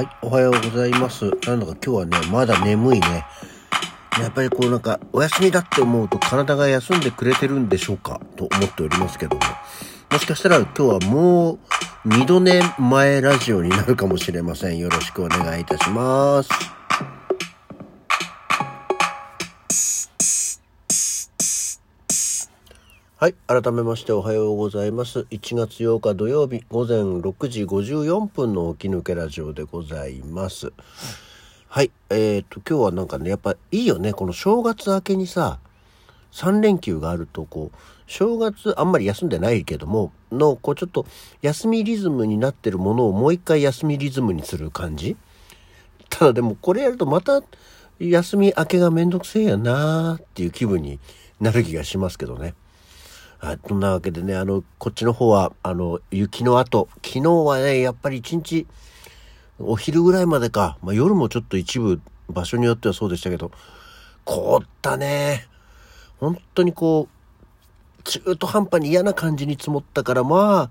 [0.00, 1.26] はい、おはようございます。
[1.46, 3.26] なんだか今日はね、まだ眠いね。
[4.18, 9.42] やっぱりこうなんか、お休みだって思うと体が休んでくれてるんでしょうかと思っておりますけども。
[10.10, 11.58] もしかしたら今日はもう
[12.06, 14.78] 二度寝前ラジオになるかもしれません。
[14.78, 16.79] よろしくお願いいたします。
[23.20, 23.34] はい。
[23.46, 25.26] 改めましておはようございます。
[25.30, 30.72] 1月8日土曜日午前6時54分の起き抜けラジオでございます。
[31.68, 31.90] はい。
[32.08, 34.14] えっ、と、今日はなんかね、やっぱいいよね。
[34.14, 35.58] この正月明けにさ、
[36.32, 41.04] 3連休があると、こう、正月あんまり休んでないけども、の、こうちょっと
[41.42, 45.18] 休みリズムになってるものをもう一回休みリズムにする感じ
[46.08, 47.42] ただでもこれやるとまた
[47.98, 50.98] 休み明けがめんどくせえやなーっていう気分に
[51.38, 52.54] なる気がしますけどね。
[53.40, 58.66] はい、そんなわけでね、あの、こっちの方は、あの、雪の後、昨日はね、やっぱり一日、
[59.58, 63.50] お昼ぐらいまでか、まあ、夜もちょっと一部、場所によってはそうでしたけど、
[64.26, 65.46] 凍ったね。
[66.18, 67.08] 本当にこ
[67.98, 70.70] う、中途半端に嫌な感じに積もったから、まあ、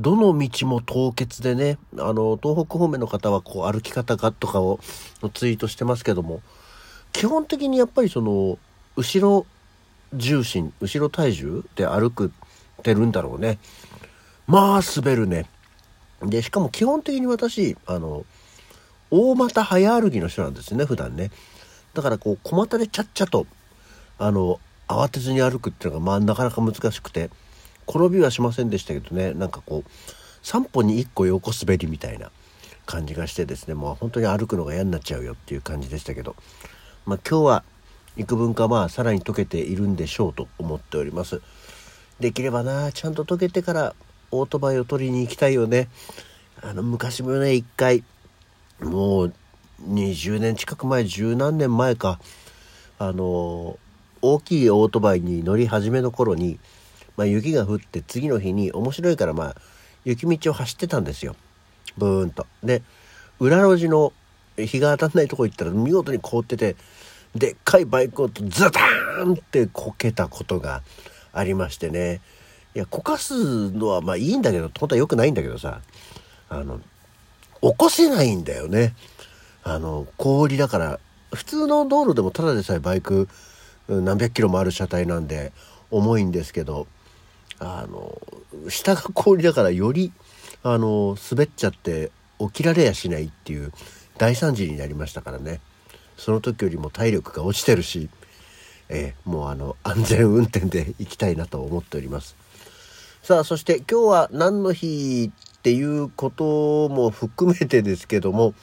[0.00, 4.80] どの道も凍結でね、あの、東北方面の方はこう歩き方がとかを
[5.32, 6.42] ツイートしてますけども、
[7.12, 8.58] 基本的にやっぱりその、
[8.96, 9.46] 後ろ
[10.16, 12.32] 重心、後ろ体重で歩く
[12.82, 13.58] てるんだろうね。
[14.46, 15.46] まあ、滑るね。
[16.22, 18.24] で、しかも基本的に私、あの、
[19.10, 21.30] 大股早歩きの人なんですね、普段ね。
[21.94, 23.46] だからこう、小股でちゃっちゃと、
[24.18, 27.30] あの、慌てずに歩くっていうのが、まあ、なかなか難しくて、
[27.88, 29.90] 転びはしませんでしたけどね、なんかこう、
[30.42, 32.30] 3歩に1個横滑りみたいな
[32.86, 36.36] 感じがしてですね、もう本当に歩くのが嫌になっちゃうよっていう感じでしたけど、
[37.06, 37.64] まあ今日は
[38.16, 41.40] 幾分かまあさらに溶けているんでしょうと思っております。
[42.20, 43.94] できればな、ちゃんと溶けてから
[44.30, 45.88] オートバイを取りに行きたいよね。
[46.62, 48.04] あの、昔もね、一回、
[48.80, 49.32] もう
[49.88, 52.20] 20年近く前、十何年前か、
[52.98, 53.78] あの、
[54.22, 56.58] 大きいオートバイに乗り始めの頃に、
[57.16, 59.56] まあ雪が降って次の日に面白いからまあ
[60.04, 61.36] 雪道を走ってたんですよ。
[61.96, 62.46] ブーンと。
[62.62, 62.82] で、
[63.38, 64.12] 裏路地の
[64.56, 66.76] 日が当たんないとこ行ったら見事に凍ってて、
[67.34, 70.82] でっかいバイクをズターンってこけたことが
[71.32, 72.20] ありましてね。
[72.74, 75.80] いや、こかすのはまあいいんだけど、本当は良くないんだけどさ、
[76.48, 76.80] あの、
[77.60, 78.94] 起こせないんだよね。
[79.62, 81.00] あの、氷だから、
[81.32, 83.28] 普通の道路でもただでさえバイク
[83.88, 85.52] 何百キロもある車体なんで
[85.90, 86.86] 重いんですけど、
[87.58, 88.20] あの、
[88.68, 90.12] 下が氷だからより、
[90.62, 93.72] あの、滑っちゃって起きられやしないっていう
[94.18, 95.60] 大惨事になりましたからね。
[96.16, 98.08] その時よりも体力が落ちてるし、
[98.88, 102.36] えー、もうあの、安全運転で行きたいなと思っております。
[103.22, 108.54] さあ、そして今日は何の日っていうことも含めてですけども、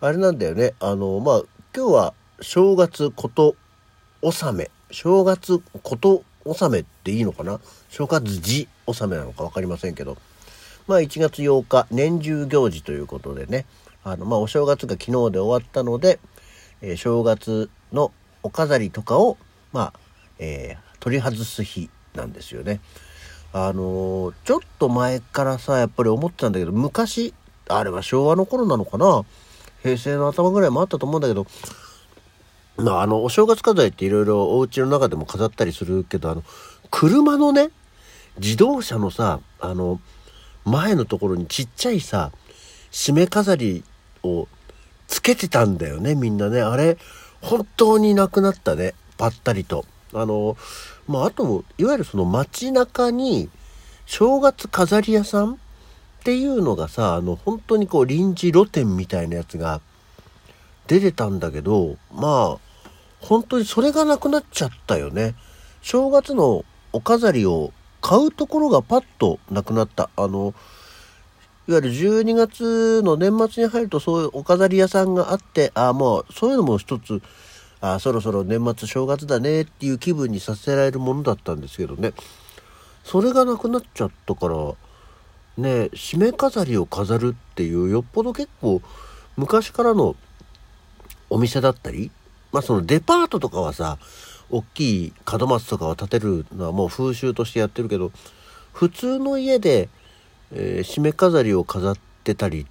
[0.00, 0.74] あれなんだよね。
[0.78, 1.42] あの、まあ、
[1.74, 3.56] 今日は正月こと
[4.22, 4.70] 納め。
[4.90, 7.58] 正月こと納めっていいのかな？
[7.88, 10.16] 正月時納めなのか分かりませんけど。
[10.86, 13.66] まあ1月8日、年中行事ということでね。
[14.04, 16.20] あの、まあお正月が昨日で終わったので、
[16.82, 19.36] え、正月のお飾りとかを、
[19.72, 20.00] まあ、
[20.38, 22.80] えー、取り外す日なんですよね。
[23.52, 27.32] あのー、ちょっと前からさ、やっぱり思ってたんだけど、昔、
[27.68, 29.24] あれは昭和の頃なのかな？
[29.82, 31.46] 平成の頭ぐらいもあったと思うんだけど、
[32.76, 36.44] まあ、あの、お正月飾りっていろいろお家の中でも飾ったりするけど、あの、
[36.90, 37.70] 車のね、
[38.38, 40.00] 自動車のさ、あの、
[40.64, 42.32] 前のところにちっちゃいさ、
[42.90, 43.84] 締め飾り
[44.22, 44.48] を
[45.06, 46.60] つけてたんだよね、みんなね。
[46.60, 46.98] あれ、
[47.40, 49.84] 本当になくなったね、ぱったりと。
[50.12, 50.56] あの、
[51.06, 53.48] まあ、あと、いわゆるその街中に、
[54.06, 55.56] 正月飾り屋さんっ
[56.24, 59.80] ていうのがさ、あの、本当にこう臨時露店みたいなやつが
[60.86, 62.58] 出てたんだけど、まあ、
[63.20, 65.34] 本当にそれがなくなっちゃったよね。
[65.82, 70.10] 正月のお飾りを買うところがパッとなくなった。
[70.16, 70.54] あの、
[71.68, 77.20] いわゆる12月の年末に入るとそういうお飾り屋さんがあって、ああ、もうそういうのも一つ、
[77.80, 82.12] ああ、そろそろ年末正月だねっていう気分にさせられるものだったんですけどね。
[83.02, 84.54] それがなくなっちゃったから、
[85.56, 88.82] ね、締め飾りを飾るっていうよっぽど結構
[89.36, 90.16] 昔からの
[91.30, 92.10] お店だったり、
[92.52, 93.98] まあそのデパートとかはさ、
[94.50, 98.12] 大きい門松とかを建てるのはもう風習としてやってるけど、
[98.72, 99.88] 普通の家で、
[100.52, 102.66] えー、締め飾りを飾ってたり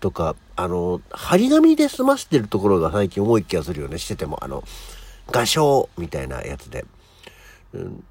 [0.00, 4.42] とか、あの、張り紙で済ましてるところが最近多い気がするよね、してても。
[4.42, 4.64] あの、
[5.30, 6.84] 画商みたいなやつで。
[7.72, 8.04] うん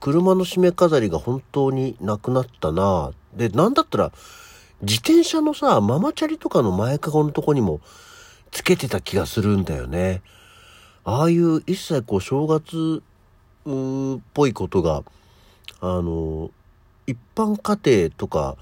[0.00, 4.12] 車の締め飾りが本当になくなったなで、なんだったら、
[4.80, 7.80] 自転車のさ、ママチャリとかの前かごのとこにも
[8.50, 10.22] つけてた気がするんだよね。
[11.04, 13.02] ああいう一切こう正月
[13.68, 15.02] っぽいことが、
[15.80, 16.50] あの、
[17.06, 18.56] 一般家庭とか、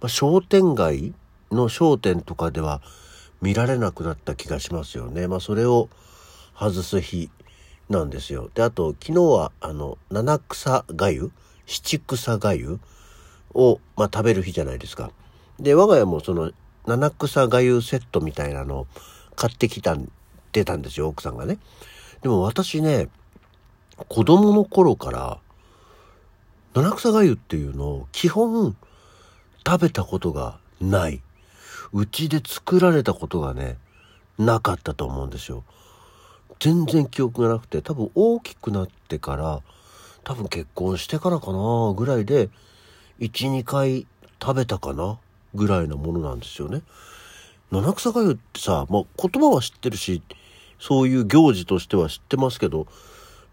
[0.00, 1.14] まあ、商店街
[1.50, 2.80] の商店とかでは
[3.40, 5.26] 見られなくなった気がしますよね。
[5.26, 5.88] まあそれを
[6.58, 7.30] 外す日
[7.88, 8.50] なんですよ。
[8.54, 11.32] で、あと昨日はあの、七草がゆ
[11.66, 12.78] 七草がゆ
[13.54, 15.10] を、まあ、食べる日じゃないですか。
[15.58, 16.52] で、我が家もその
[16.86, 18.86] 七草がゆセットみたいなのを
[19.36, 20.10] 買ってきたん、
[20.52, 21.58] 出たんですよ、奥さんがね。
[22.22, 23.08] でも私ね、
[24.08, 25.38] 子供の頃から
[26.74, 28.76] 七草がゆっていうのを基本
[29.66, 31.22] 食べたことがない。
[31.92, 33.76] うちで作られたことがね、
[34.38, 35.64] なかったと思うんですよ。
[36.58, 39.60] 全然記憶がなくて、多分大きくなってから、
[40.24, 42.48] 多分結婚してからかなぐらいで、
[43.20, 44.06] 1、2回
[44.40, 45.18] 食べたかな
[45.54, 46.82] ぐらいなものなんですよね。
[47.70, 50.22] 七草がゆってさ、まあ、言葉は知ってるし、
[50.78, 52.86] そういう行事としては知ってますけど、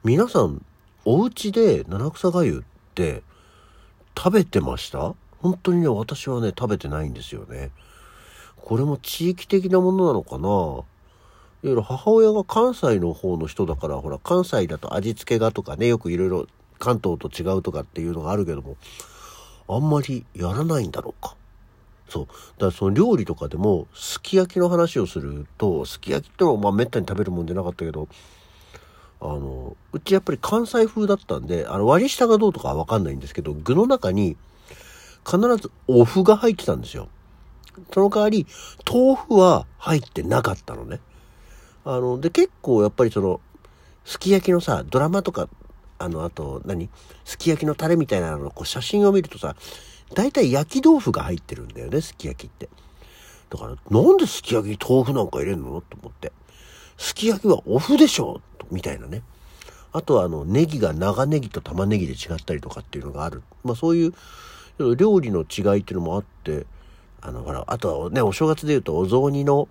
[0.04, 0.63] 皆さん、
[1.04, 2.63] お家で七草がゆ
[3.00, 3.24] って
[4.18, 5.16] 食べてました？
[5.40, 7.72] 本当にね、私はね、食べてないんですよね。
[8.57, 10.48] これも地域的なものなのかな？
[10.48, 10.84] いわ
[11.63, 16.48] ゆる母親が関西の方の人だから、ほら、関西だと味付けがとかね、よくいろいろ
[16.78, 18.75] 関東と違うとかっていうのがあるけども、
[19.69, 21.38] あんまりやらないんだろうか？
[22.10, 22.25] そう。
[22.25, 22.36] だか
[22.66, 28.10] らその料理とかでも、すき焼きの話をすると、すき焼きってのはまあめったに食べるもんじゃなかったけど、
[29.21, 34.38] あの、うちやっぱり関西風だったんで、あの割り下がどうとかはわかんないんですけど、具の中に
[35.25, 37.10] 必ずお麩が入ってたんですよ。
[37.94, 38.48] その代わり、
[38.89, 41.00] 豆腐は入ってなかったのね。
[41.86, 43.42] あの、で、結構やっぱりその、
[44.06, 45.50] すき焼きのさ、ドラマとか、
[45.98, 46.89] あの、あと何、
[47.25, 49.56] すき焼きのタレみたいなの、こう写真を見るとさ、
[50.13, 52.69] 大体焼き豆腐が入ってるんだよね、すき焼きって。
[53.50, 55.81] だから、なんですき焼きに豆腐なんか入れるの？
[55.81, 56.31] と思って。
[56.98, 58.42] すき焼きはお麩でしょ？
[58.71, 59.24] みたいなね。
[59.92, 63.42] あとはあの、ネギが長ネギと玉ねぎで違ったりとかっていうのがある。
[63.63, 64.13] まあそういう
[64.95, 66.66] 料理の違いっていうのもあって、
[67.21, 69.68] あの、ほら、あとはね、お正月で言うとお雑煮の、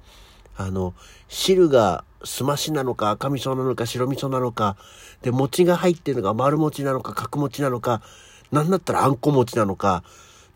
[0.56, 0.93] あの、
[1.29, 4.77] 汁がすましなのか赤味噌なのか白味噌なのか、
[5.23, 8.03] で、餅が入ってるのが丸餅なのか角餅なのか、
[8.51, 10.03] なんだったらあんこ餅なのか、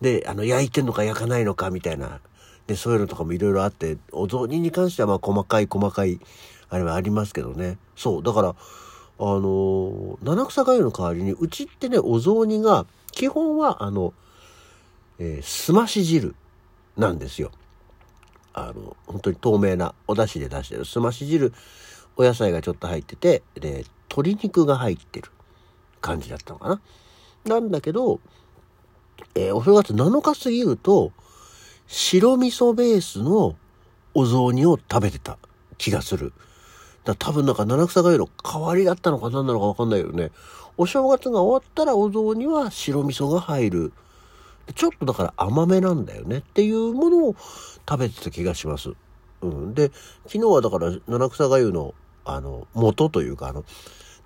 [0.00, 2.21] で、あの、焼いてんのか焼かないのかみたいな、
[2.67, 6.21] で、そういうのとかもいろいろあって、お雑煮に関してはまあ細かい細かい、
[6.73, 7.77] あれはありますけどね。
[7.97, 8.55] そう、だから、あ
[9.19, 14.15] の、七草がゆの代わりに、うちってね、お雑煮が、基本は、あの、
[15.19, 16.35] えー、すまし汁
[16.97, 17.51] なんですよ。
[18.55, 20.87] あの、本当に透明なお出汁で出してる。
[20.87, 21.53] すまし汁、
[22.17, 25.29] お野菜がちょっと入ってて、で、鶏肉が入ってる
[26.01, 26.81] 感じだったのかな。
[27.45, 28.19] なんだけど、
[29.35, 31.13] えー、お正月7日過ぎると、
[31.87, 33.57] 白味噌ベースの
[34.15, 35.37] お雑煮を食べてた
[35.77, 36.33] 気がする。
[37.04, 40.31] だ多分なんか七草がゆの代わりだったのか何なのかわかんないけどね。
[40.76, 43.93] お正月が終わったらお雑煮は白味噌が入る。
[44.75, 47.37] ちょっとだから甘めなんだよねっていうものを
[47.88, 48.93] 食べてた気がします。
[49.43, 49.75] うん。
[49.75, 49.90] で、
[50.26, 51.94] 昨日はだから七草がゆの
[52.25, 53.64] あの元というかあの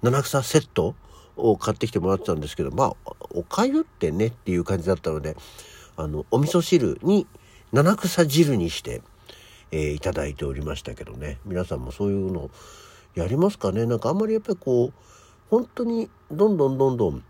[0.02, 0.94] 七草セット
[1.36, 5.36] を買ってきてもらってたんですけど、まあ、おかゆってねっていう感じだったので、
[5.96, 7.26] あの、お味噌汁に
[7.72, 9.02] 七草汁にして、
[9.70, 11.38] えー、いただいておりましたけどね。
[11.44, 12.50] 皆さんもそういうの
[13.14, 13.86] やりますかね？
[13.86, 14.92] なんかあんまりやっぱりこう、
[15.50, 17.24] 本当にどんどんどんどん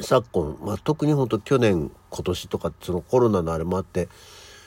[0.00, 4.08] 昨今、まあ、特に本当去年今年とかそのコロナのあれもあって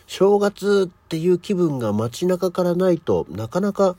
[0.05, 3.95] 正月っていう気分が街中からないとなかなか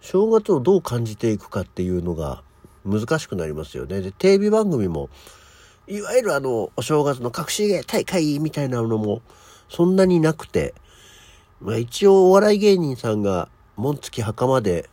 [0.00, 2.42] 正月をどう感じていくかっていうのが
[2.84, 4.02] 難しくなりますよね。
[4.02, 5.08] で、テレビ番組も、
[5.88, 9.22] いわゆるあの、お正月の隠し芸大会みたいなのも、
[9.70, 10.74] そんなになくて、
[11.64, 14.90] まあ一応お笑い芸人さんが、紋付き袴で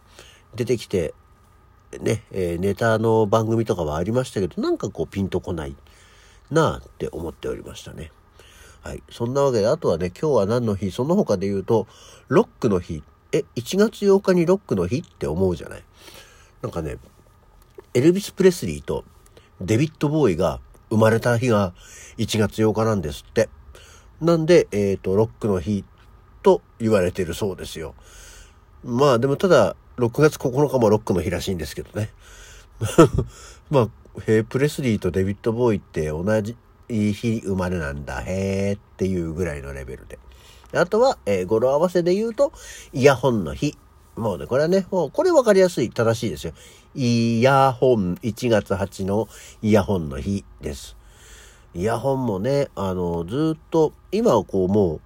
[0.55, 1.13] 出てきて、
[1.99, 5.75] ね、えー、ネタの番組とかはありましたけど、なんかこうピンとこない
[6.49, 8.13] なあって思っておりましたね。
[8.83, 9.03] はい。
[9.11, 10.91] そんなわけで、あとはね、今日は何の日？
[10.91, 11.87] その他で言うと、
[12.29, 13.03] ロックの日。
[13.33, 15.83] え、1月8日にロックの日って思うじゃない？
[16.61, 16.97] なんかね、
[17.93, 19.03] エルビス・プレスリーと
[19.59, 21.73] デビッド・ボーイが生まれた日が
[22.17, 23.49] 1月8日なんですって。
[24.21, 25.83] なんで、えっ、ー、と、ロックの日
[26.41, 27.95] と言われているそうですよ。
[28.83, 32.09] まあでもただ、6月9日もロックの日らしいんですけどね。
[33.69, 33.89] まあ、
[34.27, 36.55] へえ、プレスリーとデビッド・ボーイって同じ
[36.89, 40.19] 日生まれなんだ、へえっていうぐらいのレベルで。
[40.73, 42.51] あとは、えー、語呂合わせで言うと、
[42.93, 43.77] イヤホンの日。
[44.15, 46.53] もうね、これはね、もうこれ分かりやすい、正しいですよ。
[46.95, 49.27] イヤホン、1月8の
[49.61, 50.97] イヤホンの日です。
[51.73, 55.01] イヤホンもね、あの、ずっと、今はこうもう、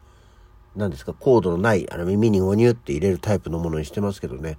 [0.75, 4.58] 何ですか、コードのない、あの耳にゴニュって入れるタイプのものにしてますけどね、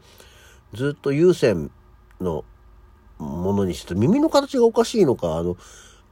[0.73, 1.71] ずっと有線
[2.21, 2.45] の
[3.19, 5.57] ものにして耳の形がおかしいのか、あの、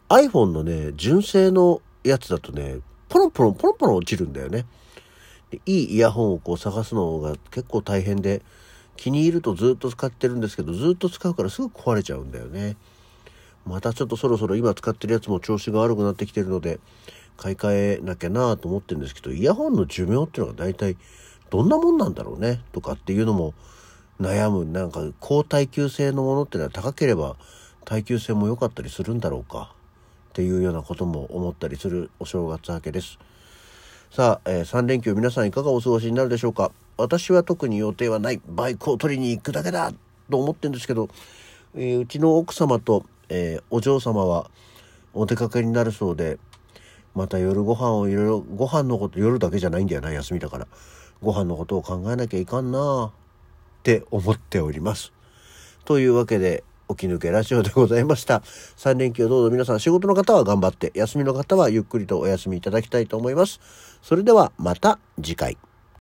[0.08, 4.66] iPhone のね、純正のやつだとね、ポロンポロンポロンポロン落ちるんだよね。
[5.50, 8.42] でいいイヤホンをこう探すのが結構大変で、
[8.96, 12.76] 気に入るとずっと使ってるんですけど、ずっと使うからすぐ壊れちゃうんだよね。
[13.66, 16.80] またちょっとそろそろ今使ってるやつも調子が悪くなってきてるので、
[17.36, 20.96] 買い替えなきゃなと思ってるんですけど、イヤホンの寿命っていうのが大体
[21.50, 23.54] どんなもんなんだろうねとかっていうのも
[24.20, 24.64] 悩む。
[24.64, 27.36] なんか高耐久性のものっていうのは高ければ
[27.84, 29.74] 耐久性も良かったりするんだろうか
[30.30, 33.18] っていうようなことも思ったりするお正月明けです。
[34.10, 38.40] さあ、えー、3連休皆さんいかがお過ごしになるでしょうか私は特に予定はない。
[38.46, 39.92] バイクを取りに行くだけだ
[40.30, 41.08] と思ってるんですけど、
[41.74, 44.50] えー、うちの奥様と、えー、お嬢様は
[45.12, 46.38] お出かけになるそうで、
[47.14, 50.66] また夜ご飯をいろいろ、ご飯のこと、夜だけじゃないんだよな、休みだから。
[51.22, 55.12] ご飯のことを考えなきゃいかんなって思っております。
[55.84, 58.42] というわけで、起き抜けラジオでございました。
[58.76, 63.60] 3連休どうぞ皆さん仕事の方は頑張って、休みの方はゆっくりとお休みいただきたいと思います。
[64.02, 65.56] それではまた次回。